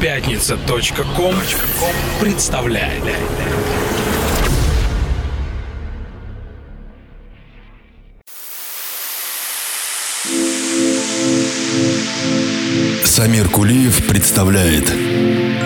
[0.00, 1.34] Пятница.ком
[2.20, 3.02] представляет.
[13.04, 14.92] Самир Кулиев представляет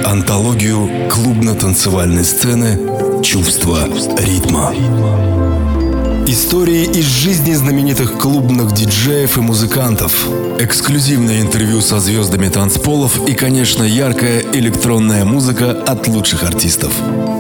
[0.06, 5.49] антологию клубно-танцевальной сцены «Чувство ритма».
[6.26, 10.26] Истории из жизни знаменитых клубных диджеев и музыкантов.
[10.58, 16.92] Эксклюзивное интервью со звездами танцполов и, конечно, яркая электронная музыка от лучших артистов.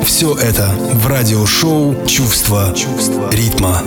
[0.04, 3.82] Все это в радиошоу «Чувство, Чувство ритма».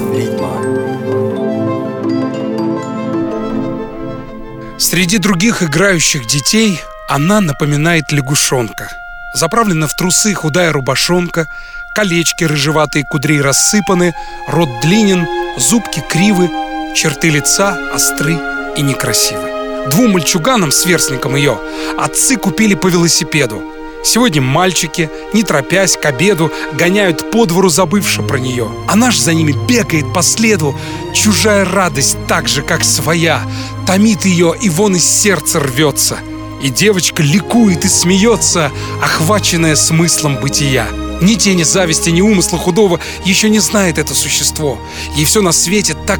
[4.77, 6.79] Среди других играющих детей
[7.09, 8.89] она напоминает лягушонка.
[9.33, 11.47] Заправлена в трусы худая рубашонка,
[11.93, 14.13] колечки рыжеватые кудрей рассыпаны,
[14.47, 16.49] рот длинен, зубки кривы,
[16.95, 18.37] черты лица остры
[18.75, 19.89] и некрасивы.
[19.89, 21.59] Двум мальчуганам, сверстникам ее,
[21.97, 23.61] отцы купили по велосипеду.
[24.03, 28.69] Сегодня мальчики, не торопясь к обеду, гоняют по двору, забывши про нее.
[28.87, 30.77] А наш за ними бегает по следу.
[31.13, 33.41] Чужая радость так же, как своя,
[33.87, 36.17] томит ее и вон из сердца рвется.
[36.61, 40.87] И девочка ликует и смеется, охваченная смыслом бытия.
[41.23, 44.77] Ни тени зависти, ни умысла худого еще не знает это существо.
[45.15, 46.19] Ей все на свете так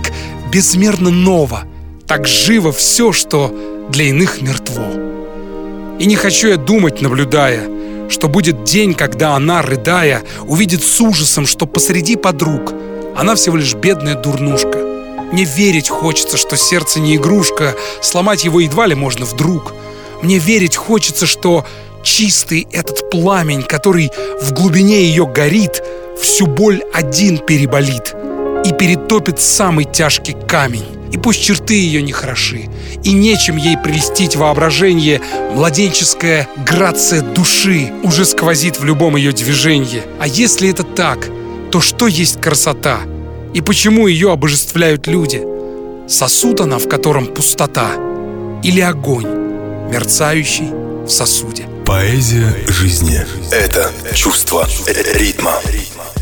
[0.50, 1.66] безмерно ново,
[2.08, 3.54] так живо все, что
[3.90, 4.86] для иных мертво.
[6.00, 7.70] И не хочу я думать, наблюдая,
[8.10, 12.74] что будет день, когда она, рыдая, увидит с ужасом, что посреди подруг
[13.18, 14.78] она всего лишь бедная дурнушка.
[15.34, 19.74] Мне верить хочется, что сердце не игрушка, сломать его едва ли можно вдруг.
[20.22, 21.66] Мне верить хочется, что
[22.04, 25.82] чистый этот пламень, который в глубине ее горит,
[26.22, 28.14] всю боль один переболит
[28.66, 30.86] и перетопит самый тяжкий камень.
[31.12, 32.70] И пусть черты ее не хороши,
[33.04, 35.22] и нечем ей прельстить воображение,
[35.54, 40.02] младенческая грация души уже сквозит в любом ее движении.
[40.20, 41.30] А если это так,
[41.72, 43.02] то что есть красота?
[43.54, 45.44] И почему ее обожествляют люди?
[46.08, 47.92] Сосуд она, в котором пустота,
[48.64, 49.28] или огонь,
[49.92, 50.70] мерцающий
[51.06, 51.73] в сосуде?
[51.86, 53.20] Поэзия жизни–
[53.52, 54.68] это чувство
[55.16, 55.60] ритма.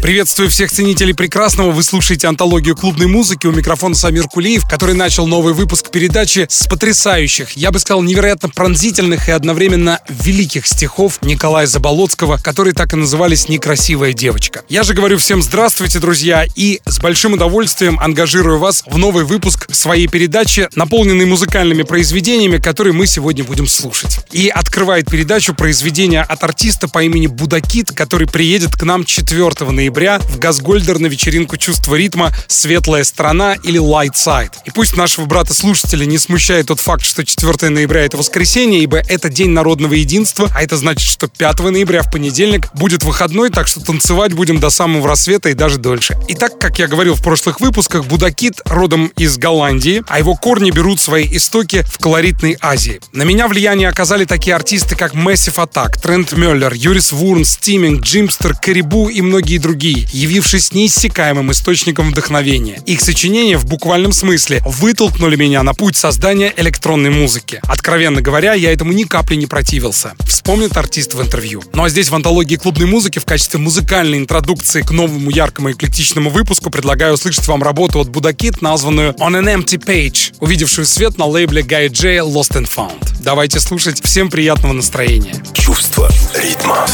[0.02, 1.70] Приветствую всех ценителей прекрасного.
[1.70, 3.46] Вы слушаете антологию клубной музыки.
[3.46, 8.50] У микрофона Самир Кулиев, который начал новый выпуск передачи с потрясающих, я бы сказал, невероятно
[8.50, 14.64] пронзительных и одновременно великих стихов Николая Заболоцкого, которые так и назывались «Некрасивая девочка».
[14.70, 19.72] Я же говорю всем здравствуйте, друзья, и с большим удовольствием ангажирую вас в новый выпуск
[19.72, 24.26] своей передачи, наполненный музыкальными произведениями, которые мы сегодня будем слушать.
[24.32, 30.20] И открывает передачу произведение от артиста по имени Будакит, который приедет к нам 4 ноября
[30.20, 32.32] в Газгольдер на вечеринку «Чувство ритма.
[32.48, 34.52] Светлая страна» или «Light Side».
[34.66, 39.30] И пусть нашего брата-слушателя не смущает тот факт, что 4 ноября— это воскресенье, ибо это
[39.30, 43.82] День народного единства, а это значит, что 5 ноября в понедельник будет выходной, так что
[43.82, 46.18] танцевать будем до самого рассвета и даже дольше.
[46.28, 50.72] И так, как я говорил в прошлых выпусках, Будакит родом из Голландии, а его корни
[50.72, 53.00] берут свои истоки в колоритной Азии.
[53.14, 58.54] На меня влияние оказали такие артисты, как Massive Attack, Трент Мюллер, Юрис Вурн, Стиминг, Джимстер,
[58.54, 62.80] Карибу и многие другие явившись неиссякаемым источником вдохновения.
[62.86, 67.60] Их сочинения в буквальном смысле вытолкнули меня на путь создания электронной музыки.
[67.64, 70.14] Откровенно говоря, я этому ни капли не противился.
[70.28, 71.64] Вспомнит артист в интервью.
[71.74, 75.74] Ну а здесь в антологии клубной музыки в качестве музыкальной интродукции к новому яркому и
[75.74, 81.18] эклектичному выпуску предлагаю услышать вам работу от Будакит, названную On an Empty Page, увидевшую свет
[81.18, 83.12] на лейбле Guy J Lost and Found.
[83.22, 84.04] Давайте слушать.
[84.04, 85.31] Всем приятного настроения.
[85.54, 86.86] Чувство ритма.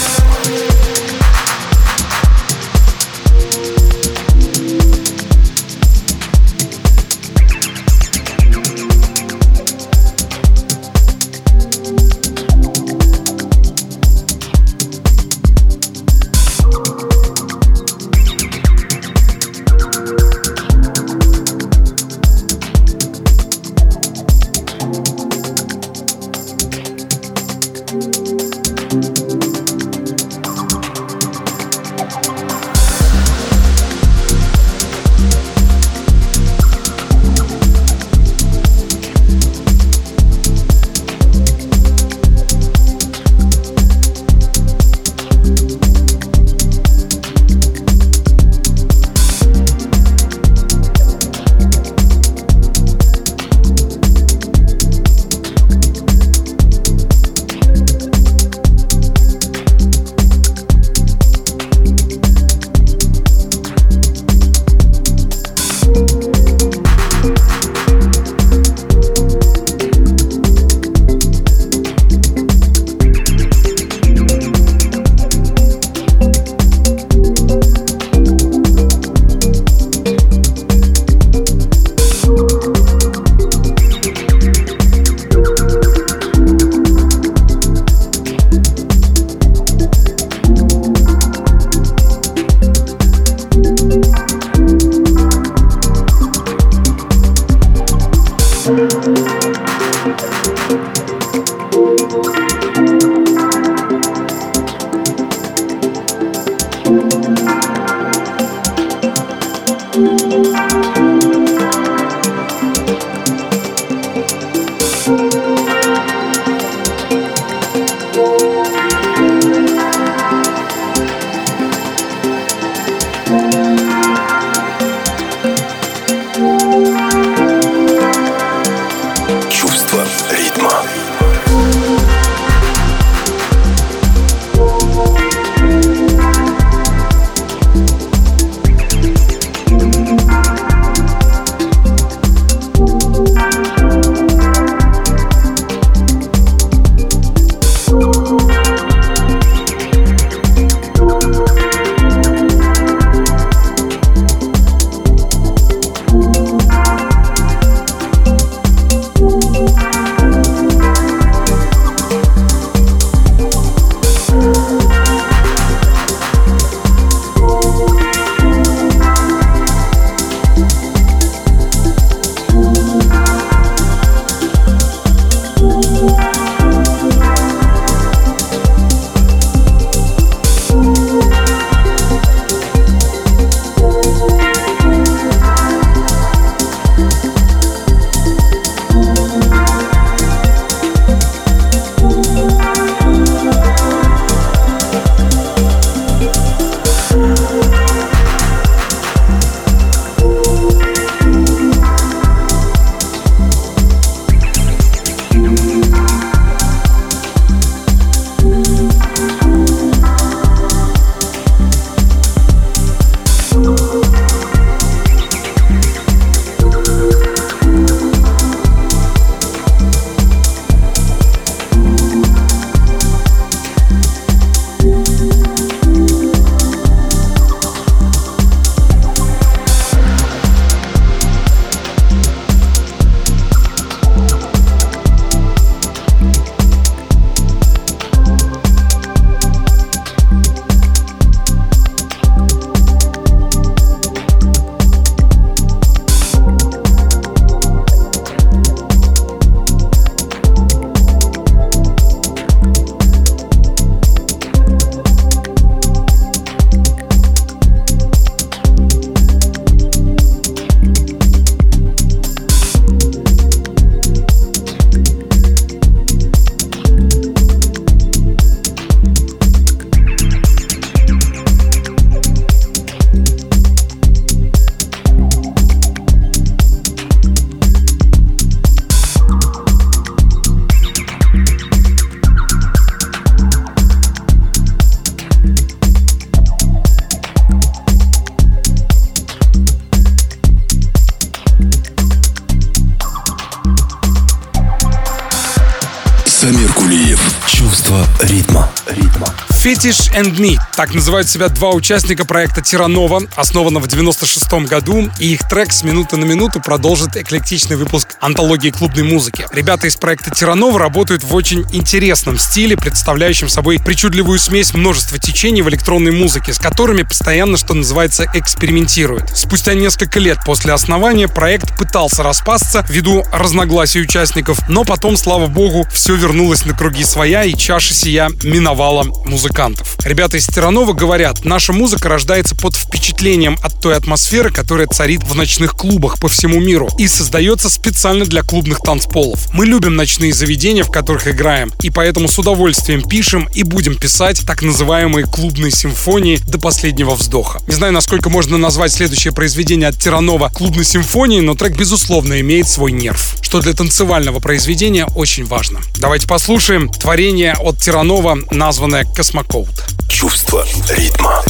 [300.17, 300.57] And Me.
[300.75, 305.83] Так называют себя два участника проекта Тиранова, основанного в 96 году, и их трек с
[305.83, 309.45] минуты на минуту продолжит эклектичный выпуск антологии клубной музыки.
[309.51, 315.62] Ребята из проекта Тиранова работают в очень интересном стиле, представляющем собой причудливую смесь множества течений
[315.62, 319.38] в электронной музыке, с которыми постоянно, что называется, экспериментируют.
[319.38, 325.86] Спустя несколько лет после основания проект пытался распасться ввиду разногласий участников, но потом, слава богу,
[325.93, 329.95] все вернулось на круги своя, и чаша сия миновала музыкантов.
[330.08, 335.36] Ребята из Тиранова говорят, наша музыка рождается под впечатлением от той атмосферы, которая царит в
[335.36, 339.54] ночных клубах по всему миру и создается специально для клубных танцполов.
[339.54, 344.46] Мы любим ночные заведения, в которых играем, и поэтому с удовольствием пишем и будем писать
[344.48, 347.60] так называемые клубные симфонии до последнего вздоха.
[347.68, 352.70] Не знаю, насколько можно назвать следующее произведение от Тиранова клубной симфонией, но трек, безусловно, имеет
[352.70, 355.82] свой нерв, что для танцевального произведения очень важно.
[355.98, 359.87] Давайте послушаем творение от Тиранова, названное «Космокосмос Code.
[360.08, 361.41] Чувство ритма.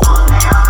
[0.00, 0.63] Дамы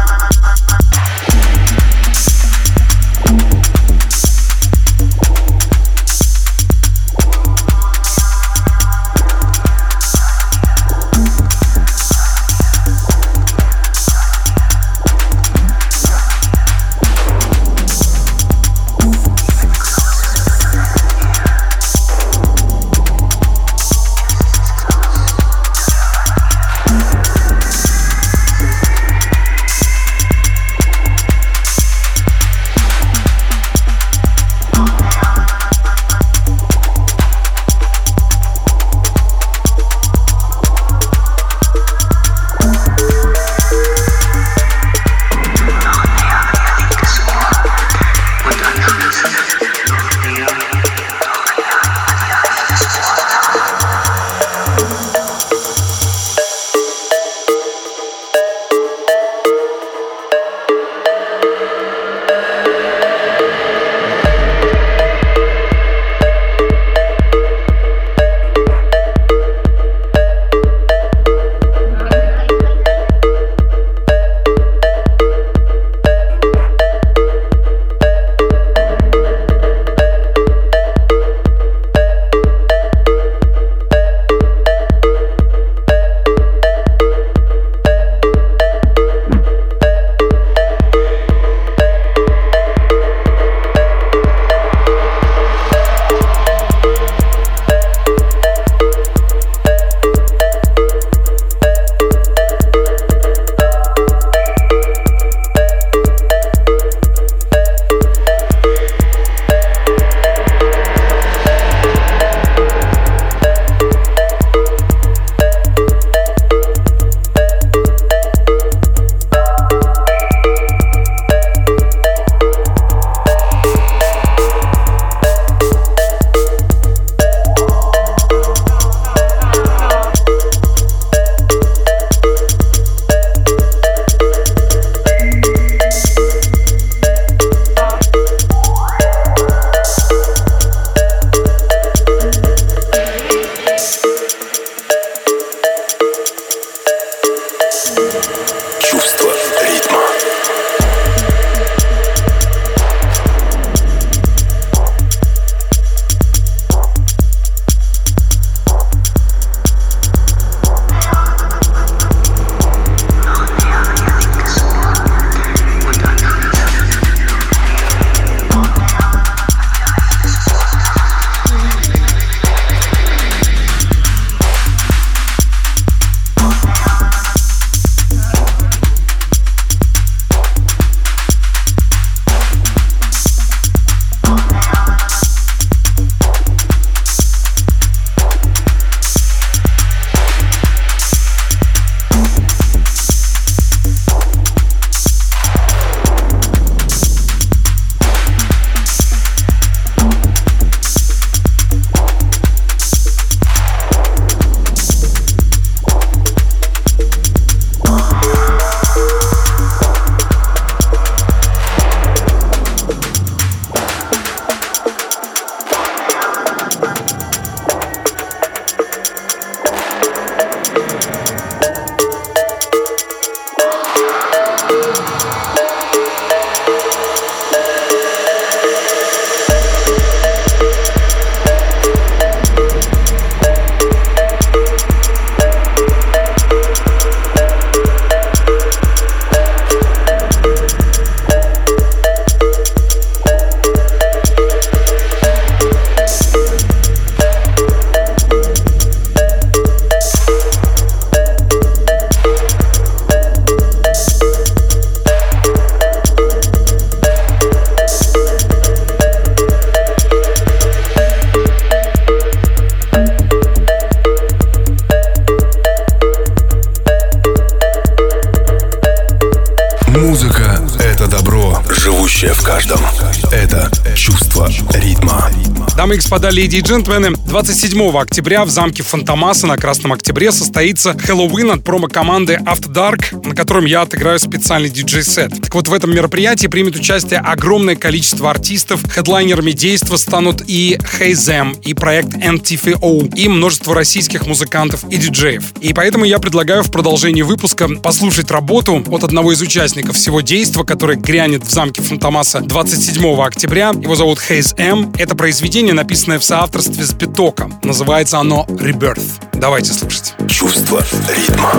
[275.95, 281.53] и господа, леди и джентльмены, 27 октября в замке Фантомаса на Красном Октябре состоится Хэллоуин
[281.53, 285.43] от промо-команды After Dark, на котором я отыграю специальный диджей-сет.
[285.43, 288.81] Так вот, в этом мероприятии примет участие огромное количество артистов.
[288.89, 295.53] Хедлайнерами действа станут и Hey и проект NTFO, и множество российских музыкантов и диджеев.
[295.61, 300.63] И поэтому я предлагаю в продолжении выпуска послушать работу от одного из участников всего действа,
[300.63, 303.71] который грянет в замке Фантомаса 27 октября.
[303.71, 304.93] Его зовут Хейз М.
[304.97, 307.59] Это произведение, написанное в соавторстве с Битоком.
[307.65, 309.03] Называется оно Rebirth.
[309.33, 310.15] Давайте слушать.
[310.29, 311.53] Чувство ритма.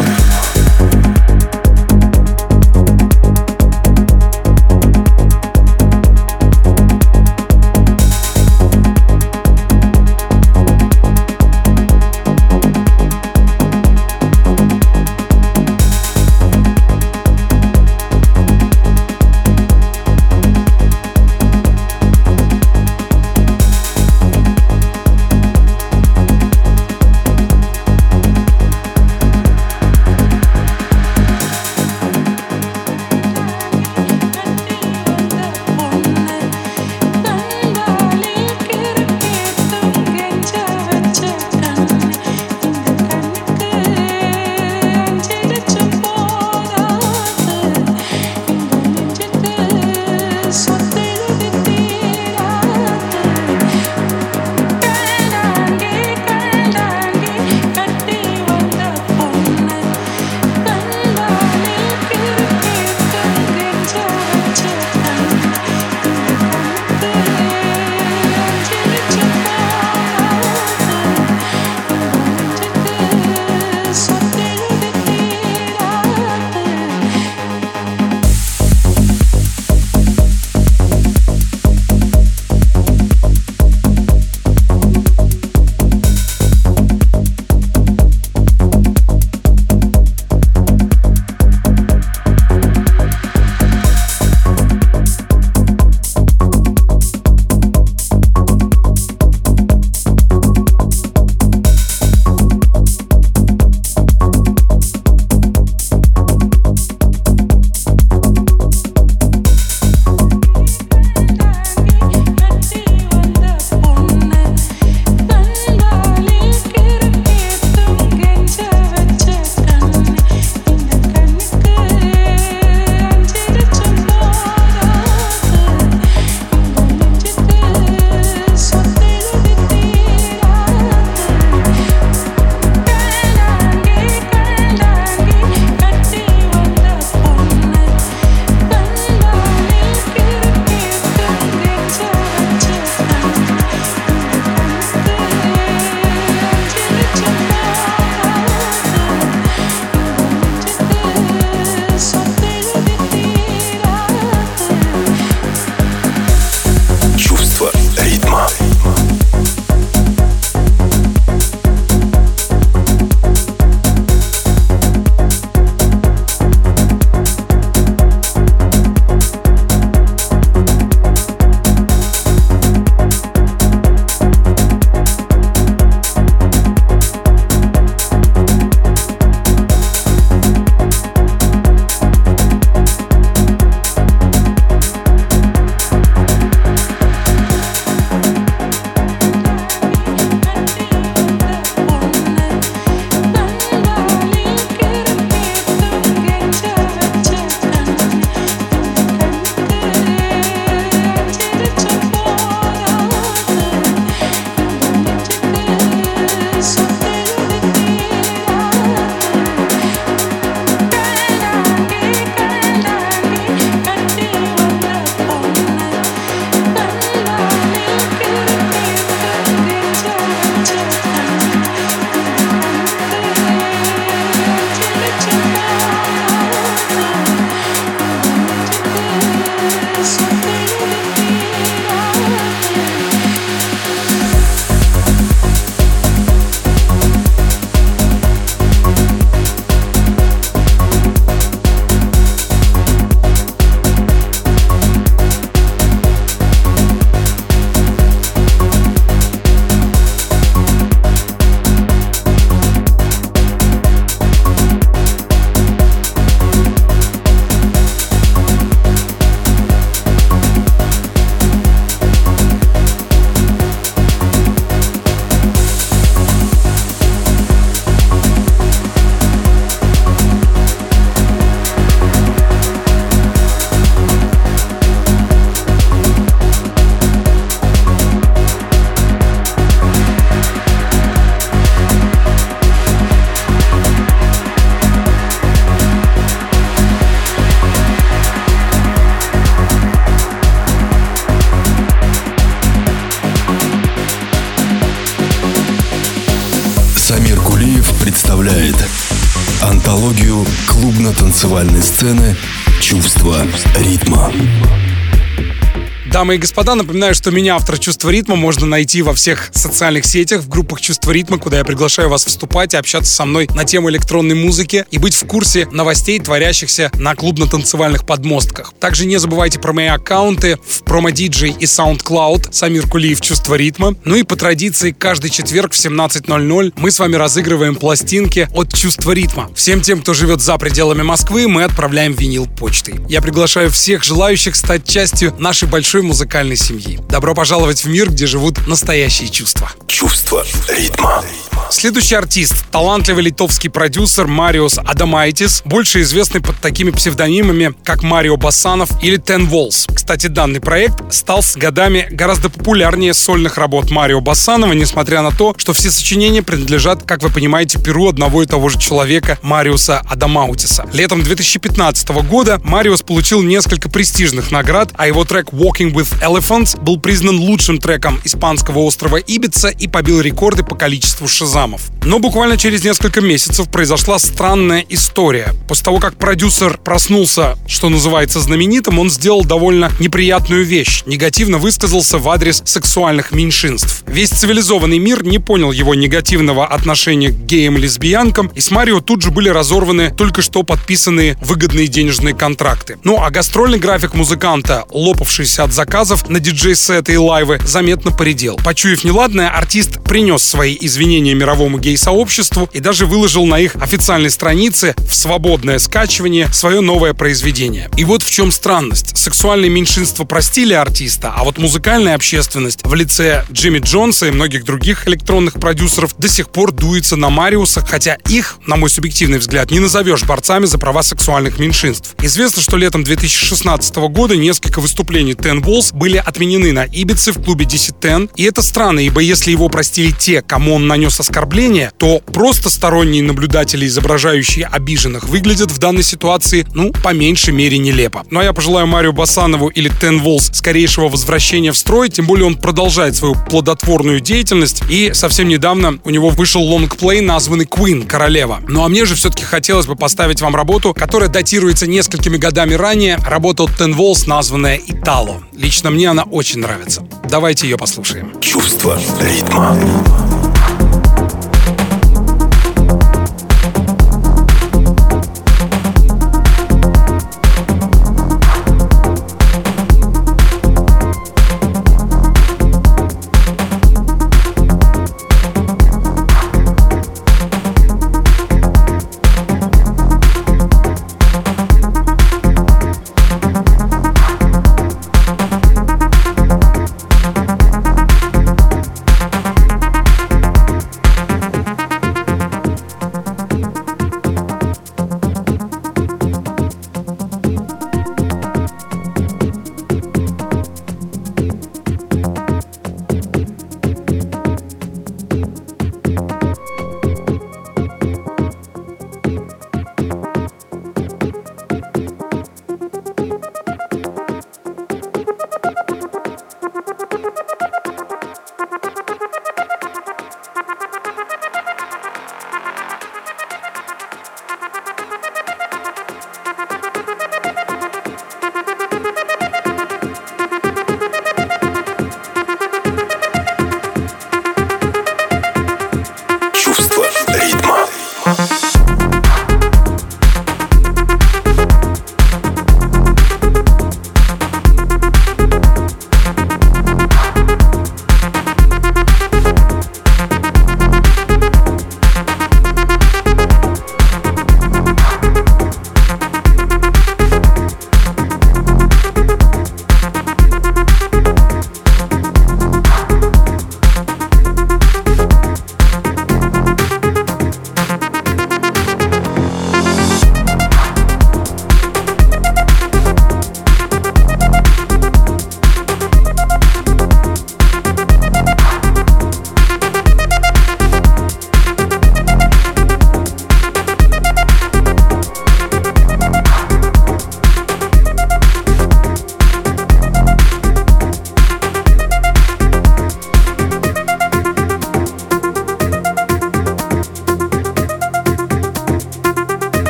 [306.26, 310.42] Дамы и господа, напоминаю, что меня, автор «Чувства ритма», можно найти во всех социальных сетях,
[310.42, 313.92] в группах «Чувство ритма», куда я приглашаю вас вступать и общаться со мной на тему
[313.92, 318.74] электронной музыки и быть в курсе новостей, творящихся на клубно-танцевальных подмостках.
[318.80, 323.94] Также не забывайте про мои аккаунты в промо-диджей и SoundCloud Самир Кулиев «Чувство ритма».
[324.04, 329.12] Ну и по традиции каждый четверг в 17.00 мы с вами разыгрываем пластинки от «Чувства
[329.12, 329.52] ритма».
[329.54, 332.96] Всем тем, кто живет за пределами Москвы, мы отправляем винил почтой.
[333.10, 336.15] Я приглашаю всех желающих стать частью нашей большой музыкальной
[336.56, 337.00] семьи.
[337.10, 339.72] Добро пожаловать в мир, где живут настоящие чувства.
[339.88, 341.24] Чувство ритма.
[341.72, 348.92] Следующий артист– талантливый литовский продюсер Мариус Адамайтис, больше известный под такими псевдонимами, как Марио Басанов
[349.04, 349.92] или Ten Walls.
[349.94, 355.56] Кстати, данный проект стал с годами гораздо популярнее сольных работ Марио Басанова, несмотря на то,
[355.58, 360.88] что все сочинения принадлежат, как вы понимаете, перу одного и того же человека Мариуса Адамаутиса.
[360.94, 367.00] Летом 2015 года Мариус получил несколько престижных наград, а его трек Walking with Elephants был
[367.00, 371.82] признан лучшим треком испанского острова Ибица и побил рекорды по количеству шазамов.
[372.06, 375.54] Но буквально через несколько месяцев произошла странная история.
[375.68, 381.04] После того, как продюсер проснулся, что называется, знаменитым, он сделал довольно неприятную вещь.
[381.06, 384.04] Негативно высказался в адрес сексуальных меньшинств.
[384.06, 389.32] Весь цивилизованный мир не понял его негативного отношения к геям-лесбиянкам, и с Марио тут же
[389.32, 393.00] были разорваны только что подписанные выгодные денежные контракты.
[393.04, 398.58] Ну а гастрольный график музыканта, лопавшийся от заказов на диджей-сеты и лайвы, заметно поредел.
[398.58, 404.94] Почуяв неладное, артист принес свои извинения мировому гей-сообществу и даже выложил на их официальной странице
[405.10, 407.90] в свободное скачивание свое новое произведение.
[407.96, 409.16] И вот в чем странность.
[409.18, 415.08] Сексуальные меньшинства простили артиста, а вот музыкальная общественность в лице Джимми Джонса и многих других
[415.08, 419.80] электронных продюсеров до сих пор дуется на Мариуса, хотя их, на мой субъективный взгляд, не
[419.80, 422.16] назовешь борцами за права сексуальных меньшинств.
[422.22, 427.66] Известно, что летом 2016 года несколько выступлений Ten Balls были отменены на Ибице в клубе
[427.66, 432.20] DC Ten, и это странно, ибо если его простили те, кому он нанес оскорбление, то
[432.20, 438.26] просто сторонние наблюдатели, изображающие обиженных, выглядят в данной ситуации, ну, по меньшей мере нелепо.
[438.30, 442.46] Ну а я пожелаю Марио Басанову или Ten Walls скорейшего возвращения в строй, тем более
[442.46, 448.62] он продолжает свою плодотворную деятельность, и совсем недавно у него вышел лонгплей, названный Queen, Королева.
[448.68, 453.18] Ну а мне же все-таки хотелось бы поставить вам работу, которая датируется несколькими годами ранее,
[453.18, 455.44] работа от Ten Walls, названная Итало.
[455.54, 457.06] Лично мне она очень нравится.
[457.30, 458.40] Давайте ее послушаем.
[458.40, 459.78] Чувство ритма.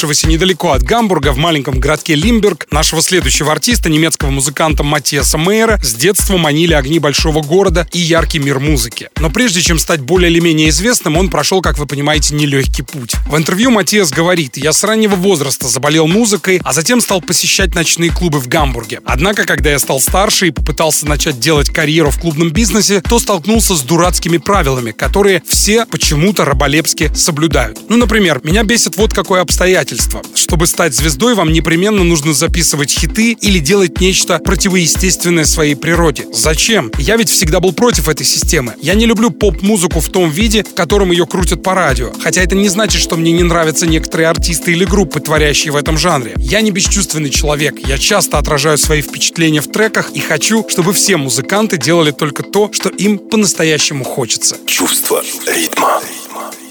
[0.00, 5.78] Родившегося недалеко от Гамбурга в маленьком городке Лимберг, нашего следующего артиста, немецкого музыканта Матиаса Мейера,
[5.82, 9.10] с детства манили огни большого города и яркий мир музыки.
[9.18, 13.12] Но прежде чем стать более или менее известным, он прошел, как вы понимаете, нелегкий путь.
[13.28, 18.10] В интервью Матиас говорит, я с раннего возраста заболел музыкой, а затем стал посещать ночные
[18.10, 19.00] клубы в Гамбурге.
[19.04, 23.74] Однако, когда я стал старше и попытался начать делать карьеру в клубном бизнесе, то столкнулся
[23.76, 27.78] с дурацкими правилами, которые все почему-то раболепски соблюдают.
[27.90, 29.89] Ну, например, меня бесит вот какое обстоятельство.
[30.34, 36.26] Чтобы стать звездой, вам непременно нужно записывать хиты или делать нечто противоестественное своей природе.
[36.32, 36.90] Зачем?
[36.98, 38.74] Я ведь всегда был против этой системы.
[38.80, 42.12] Я не люблю поп-музыку в том виде, в котором ее крутят по радио.
[42.22, 45.98] Хотя это не значит, что мне не нравятся некоторые артисты или группы, творящие в этом
[45.98, 46.34] жанре.
[46.38, 47.76] Я не бесчувственный человек.
[47.86, 52.70] Я часто отражаю свои впечатления в треках и хочу, чтобы все музыканты делали только то,
[52.72, 54.56] что им по-настоящему хочется.
[54.66, 56.00] Чувство ритма.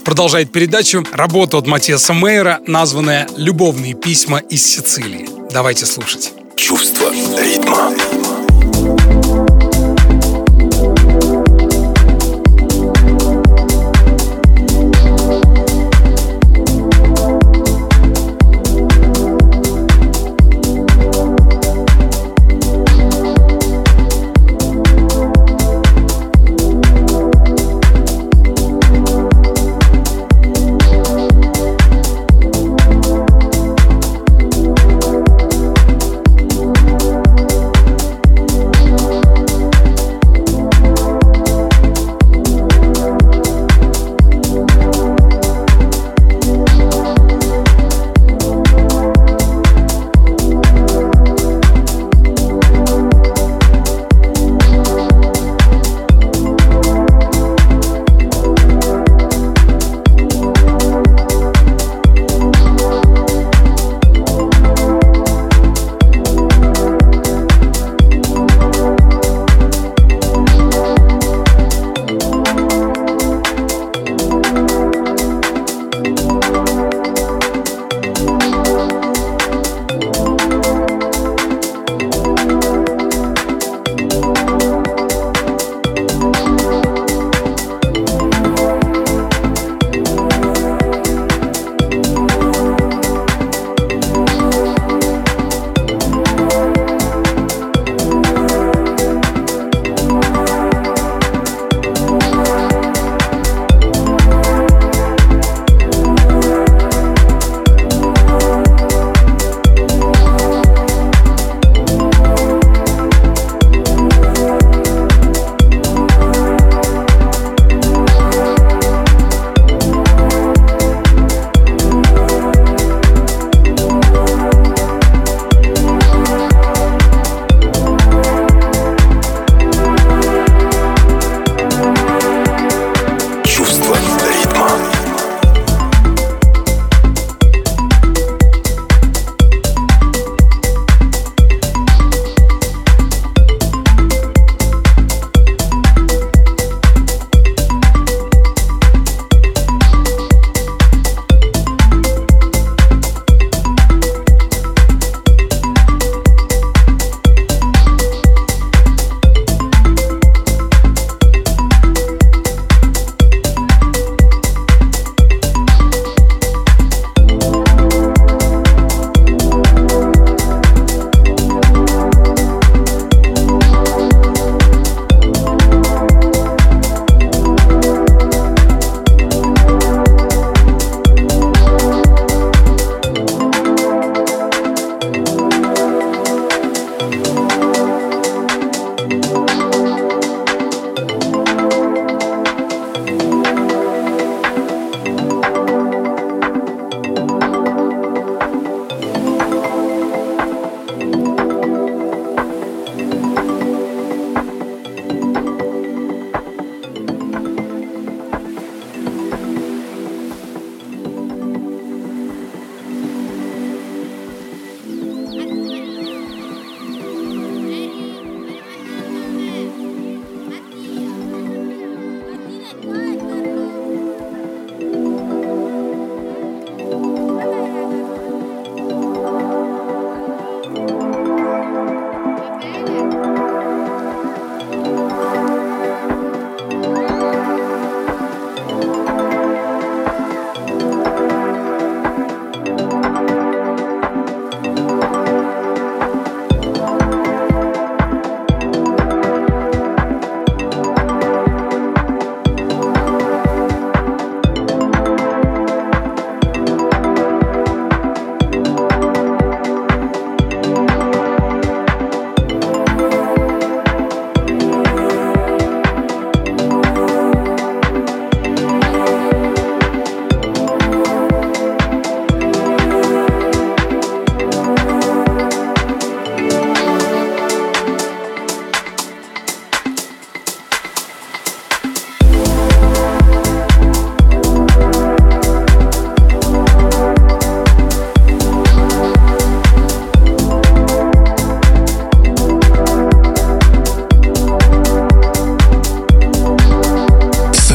[0.09, 5.29] Продолжает передачу работа от Матиаса Мейера, названная «Любовные письма из Сицилии».
[5.51, 6.33] Давайте слушать.
[6.55, 7.93] Чувство ритма.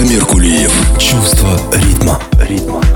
[0.05, 0.73] Меркулиев.
[0.99, 2.21] Чувство ритма.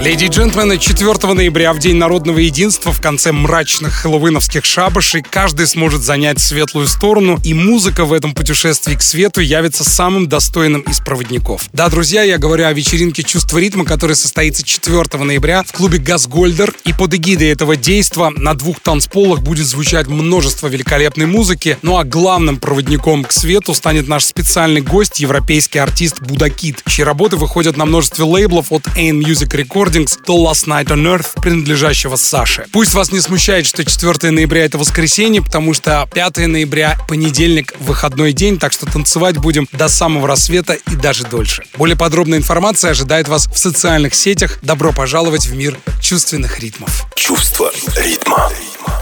[0.01, 5.67] Леди и джентльмены, 4 ноября, в День народного единства, в конце мрачных хэллоуиновских шабашей, каждый
[5.67, 11.01] сможет занять светлую сторону, и музыка в этом путешествии к свету явится самым достойным из
[11.01, 11.69] проводников.
[11.73, 16.73] Да, друзья, я говорю о вечеринке «Чувство ритма», которая состоится 4 ноября в клубе «Газгольдер»,
[16.85, 22.05] и под эгидой этого действа на двух танцполах будет звучать множество великолепной музыки, ну а
[22.05, 27.85] главным проводником к свету станет наш специальный гость, европейский артист Будакит, чьи работы выходят на
[27.85, 32.67] множестве лейблов от Ain Music Records Recordings «The Last Night on Earth», принадлежащего Саше.
[32.73, 38.33] Пусть вас не смущает, что 4 ноября это воскресенье, потому что 5 ноября понедельник, выходной
[38.33, 41.65] день, так что танцевать будем до самого рассвета и даже дольше.
[41.77, 44.59] Более подробная информация ожидает вас в социальных сетях.
[44.63, 47.07] Добро пожаловать в мир чувственных ритмов.
[47.15, 48.51] Чувство ритма.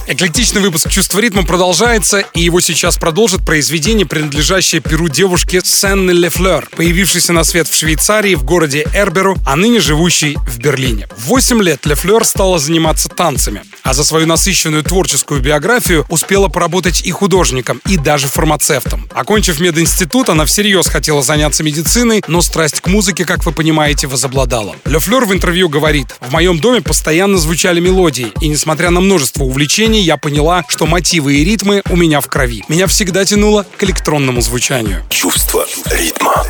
[0.08, 6.68] Эклектичный выпуск «Чувство ритма» продолжается, и его сейчас продолжит произведение, принадлежащее перу девушки Сенны Лефлер,
[6.76, 11.08] появившейся на свет в Швейцарии, в городе Эрберу, а ныне живущей в Берлине.
[11.16, 17.00] В 8 лет Лефлер стала заниматься танцами, а за свою насыщенную творческую биографию успела поработать
[17.04, 19.08] и художником, и даже фармацевтом.
[19.12, 24.76] Окончив мединститут, она всерьез хотела заняться медициной, но страсть к музыке, как вы понимаете, возобладала.
[24.84, 29.95] Лефлер в интервью говорит, «В моем доме постоянно звучали мелодии, и несмотря на множество увлечений,
[29.96, 32.64] ощущений я поняла, что мотивы и ритмы у меня в крови.
[32.68, 35.02] Меня всегда тянуло к электронному звучанию.
[35.08, 36.44] Чувство ритма.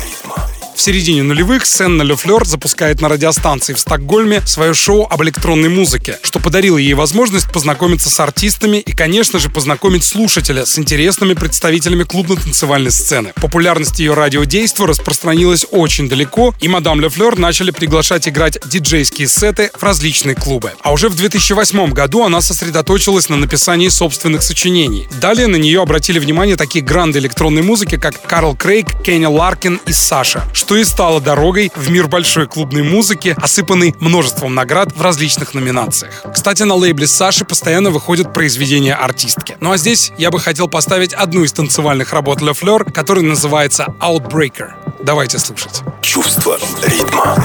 [0.77, 6.19] В середине нулевых Сенна Лефлер запускает на радиостанции в Стокгольме свое шоу об электронной музыке,
[6.21, 12.03] что подарило ей возможность познакомиться с артистами и, конечно же, познакомить слушателя с интересными представителями
[12.03, 13.33] клубно-танцевальной сцены.
[13.41, 19.81] Популярность ее радиодейства распространилась очень далеко, и мадам Лефлер начали приглашать играть диджейские сеты в
[19.81, 20.73] различные клубы.
[20.83, 25.07] А уже в 2008 году она сосредоточилась на написании собственных сочинений.
[25.19, 29.91] Далее на нее обратили внимание такие гранды электронной музыки, как Карл Крейг, Кенни Ларкин и
[29.91, 35.53] Саша, что и стало дорогой в мир большой клубной музыки, осыпанный множеством наград в различных
[35.53, 36.23] номинациях.
[36.33, 39.57] Кстати, на лейбле Саши постоянно выходят произведения артистки.
[39.59, 43.87] Ну а здесь я бы хотел поставить одну из танцевальных работ Ле Флер, которая называется
[43.99, 45.03] Outbreaker.
[45.03, 45.81] Давайте слушать.
[46.01, 47.35] Чувство ритма.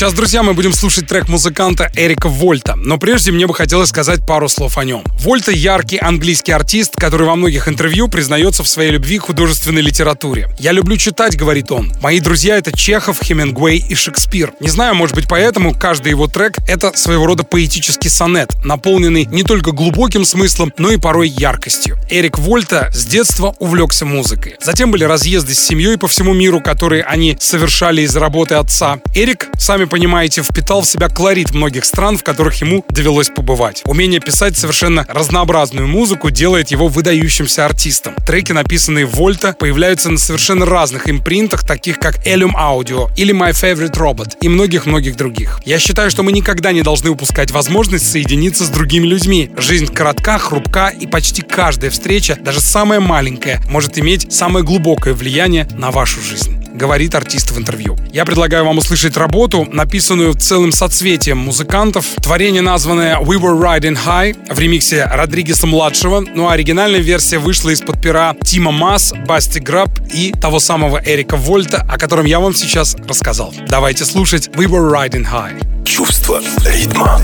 [0.00, 2.74] Сейчас, друзья, мы будем слушать трек музыканта Эрика Вольта.
[2.74, 5.04] Но прежде мне бы хотелось сказать пару слов о нем.
[5.20, 10.48] Вольта— яркий английский артист, который во многих интервью признается в своей любви к художественной литературе.
[10.58, 11.92] «Я люблю читать»,— говорит он.
[12.00, 14.54] «Мои друзья— это Чехов, Хемингуэй и Шекспир».
[14.58, 19.42] Не знаю, может быть, поэтому каждый его трек— это своего рода поэтический сонет, наполненный не
[19.42, 21.98] только глубоким смыслом, но и порой яркостью.
[22.08, 24.56] Эрик Вольта с детства увлекся музыкой.
[24.62, 28.98] Затем были разъезды с семьей по всему миру, которые они совершали из работы отца.
[29.14, 33.82] Эрик сами понимаете, впитал в себя колорит многих стран, в которых ему довелось побывать.
[33.84, 38.14] Умение писать совершенно разнообразную музыку делает его выдающимся артистом.
[38.26, 43.96] Треки, написанные Вольта, появляются на совершенно разных импринтах, таких как Elum Audio или My Favorite
[43.96, 45.60] Robot и многих-многих других.
[45.66, 49.50] Я считаю, что мы никогда не должны упускать возможность соединиться с другими людьми.
[49.56, 55.66] Жизнь коротка, хрупка, и почти каждая встреча, даже самая маленькая, может иметь самое глубокое влияние
[55.76, 57.96] на вашу жизнь говорит артист в интервью.
[58.12, 62.06] Я предлагаю вам услышать работу, написанную целым соцветием музыкантов.
[62.22, 68.00] Творение, названное We Were Riding High в ремиксе Родригеса-младшего, ну а оригинальная версия вышла из-под
[68.00, 72.96] пера Тима Масс, Басти Граб и того самого Эрика Вольта, о котором я вам сейчас
[73.06, 73.54] рассказал.
[73.68, 75.84] Давайте слушать We Were Riding High.
[75.84, 77.20] Чувство ритма.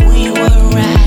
[0.00, 0.97] We were riding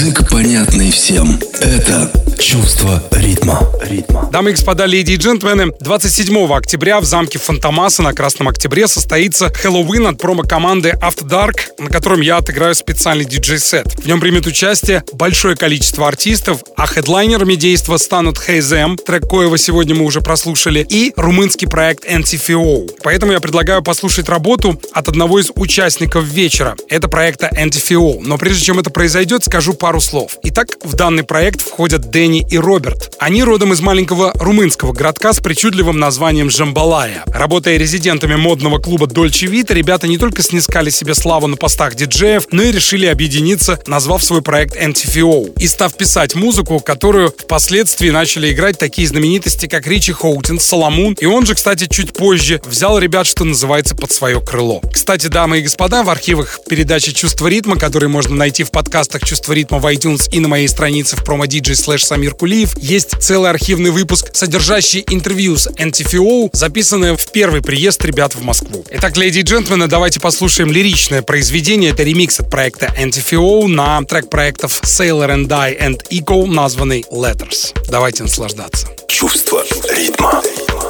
[0.00, 1.38] Язык понятный всем.
[1.60, 3.60] Это чувство ритма.
[3.82, 4.28] Ритма.
[4.32, 9.52] Дамы и господа, леди и джентльмены, 27 октября в замке Фантомаса на Красном Октябре состоится
[9.52, 13.86] Хэллоуин от промо-команды After Dark, на котором я отыграю специальный диджей-сет.
[14.00, 19.94] В нем примет участие большое количество артистов, а хедлайнерами действа станут Хейзем, трек коего сегодня
[19.94, 22.90] мы уже прослушали, и румынский проект NTFO.
[23.02, 26.76] Поэтому я предлагаю послушать работу от одного из участников вечера.
[26.88, 28.20] Это проекта NTFO.
[28.20, 30.36] Но прежде чем это произойдет, скажу пару слов.
[30.44, 33.09] Итак, в данный проект входят Дэнни и Роберт.
[33.18, 37.24] Они родом из маленького румынского городка с причудливым названием Жамбалая.
[37.26, 42.44] Работая резидентами модного клуба Dolce Vita, ребята не только снискали себе славу на постах диджеев,
[42.50, 48.52] но и решили объединиться, назвав свой проект NTFO и став писать музыку, которую впоследствии начали
[48.52, 53.26] играть такие знаменитости, как Ричи Хоутин, Соломун, и он же, кстати, чуть позже взял ребят,
[53.26, 54.80] что называется, под свое крыло.
[54.92, 59.52] Кстати, дамы и господа, в архивах передачи «Чувство ритма», которые можно найти в подкастах «Чувство
[59.52, 63.90] ритма» в iTunes и на моей странице в промо-диджей слэш Самир Кулиев, есть целый архивный
[63.90, 68.84] выпуск, содержащий интервью с NTFO, записанное в первый приезд ребят в Москву.
[68.90, 71.90] Итак, леди и джентльмены, давайте послушаем лиричное произведение.
[71.90, 77.74] Это ремикс от проекта NTFO на трек проектов Sailor and I and Eco, названный Letters.
[77.88, 78.88] Давайте наслаждаться.
[79.08, 80.42] Чувство ритма.
[80.42, 80.89] Thank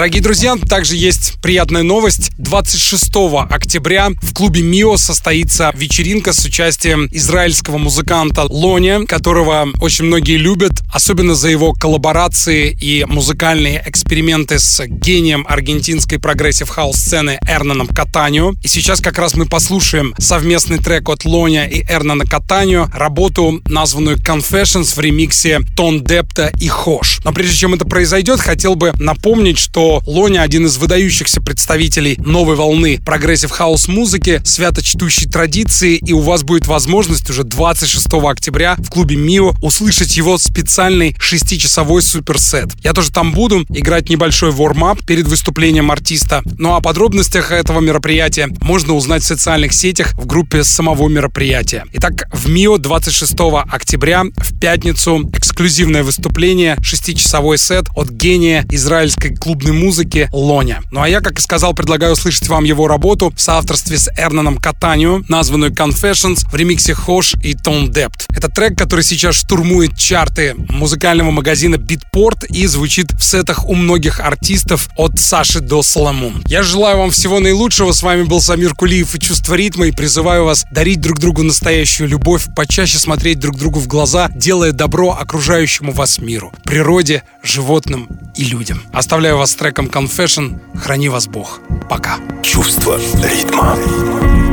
[0.00, 2.30] Дорогие друзья, также есть приятная новость.
[2.50, 3.12] 26
[3.48, 10.72] октября в клубе МИО состоится вечеринка с участием израильского музыканта Лони, которого очень многие любят,
[10.92, 18.54] особенно за его коллаборации и музыкальные эксперименты с гением аргентинской прогрессив-хаус-сцены Эрнаном Каттанео.
[18.64, 24.16] И сейчас как раз мы послушаем совместный трек от Лоня и Эрнана Каттанео, работу, названную
[24.16, 27.20] Confessions в ремиксе Tone Depth и Hosh.
[27.22, 32.56] Но прежде чем это произойдет, хотел бы напомнить, что Лоня один из выдающихся представителей новой
[32.56, 38.76] волны прогрессив хаус музыки, свято чтущей традиции, и у вас будет возможность уже 26 октября
[38.78, 42.70] в клубе Мио услышать его специальный шестичасовой суперсет.
[42.82, 46.40] Я тоже там буду играть небольшой вормап перед выступлением артиста.
[46.56, 51.84] Ну а о подробностях этого мероприятия можно узнать в социальных сетях в группе самого мероприятия.
[51.92, 53.34] Итак, в Мио 26
[53.70, 60.80] октября в пятницу эксклюзивное выступление, шестичасовой сет от гения израильской клубной музыки Лоня.
[60.90, 64.56] Ну а я, как и сказал, предлагаю услышать вам его работу в соавторстве с Эрнаном
[64.58, 68.26] Катанио, названную Confessions в ремиксе Хош и Tone Depth.
[68.36, 74.20] Это трек, который сейчас штурмует чарты музыкального магазина Beatport и звучит в сетах у многих
[74.20, 76.42] артистов от Саши до Соломон.
[76.46, 77.92] Я желаю вам всего наилучшего.
[77.92, 82.08] С вами был Самир Кулиев и Чувство ритма и призываю вас дарить друг другу настоящую
[82.08, 88.44] любовь, почаще смотреть друг другу в глаза, делая добро окружающему вас миру, природе, животным и
[88.44, 88.82] людям.
[88.92, 90.60] Оставляю вас с треком Confession.
[90.78, 91.60] Храни вас Бог.
[91.88, 92.19] Пока.
[92.42, 93.76] Чувство ритма.
[93.76, 94.49] Ритма.